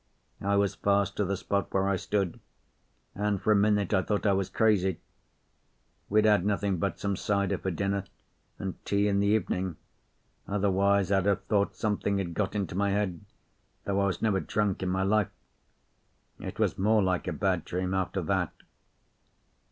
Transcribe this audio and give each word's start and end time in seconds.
I 0.41 0.55
was 0.55 0.73
fast 0.73 1.15
to 1.17 1.25
the 1.25 1.37
spot 1.37 1.71
where 1.71 1.87
I 1.87 1.95
stood, 1.95 2.39
and 3.13 3.39
for 3.39 3.51
a 3.51 3.55
minute 3.55 3.93
I 3.93 4.01
thought 4.01 4.25
I 4.25 4.33
was 4.33 4.49
crazy. 4.49 4.99
We'd 6.09 6.25
had 6.25 6.43
nothing 6.43 6.77
but 6.77 6.97
some 6.97 7.15
cider 7.15 7.59
for 7.59 7.69
dinner, 7.69 8.05
and 8.57 8.83
tea 8.83 9.07
in 9.07 9.19
the 9.19 9.27
evening, 9.27 9.75
otherwise 10.47 11.11
I'd 11.11 11.27
have 11.27 11.43
thought 11.43 11.75
something 11.75 12.17
had 12.17 12.33
got 12.33 12.55
into 12.55 12.73
my 12.73 12.89
head, 12.89 13.21
though 13.85 13.99
I 13.99 14.07
was 14.07 14.23
never 14.23 14.39
drunk 14.39 14.81
in 14.81 14.89
my 14.89 15.03
life. 15.03 15.29
It 16.39 16.57
was 16.57 16.79
more 16.79 17.03
like 17.03 17.27
a 17.27 17.31
bad 17.31 17.63
dream 17.63 17.93
after 17.93 18.23
that. 18.23 18.53